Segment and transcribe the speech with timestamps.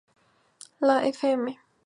[0.79, 1.55] La "Fm.